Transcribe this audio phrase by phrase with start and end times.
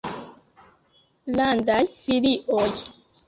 [1.39, 2.67] landaj filioj.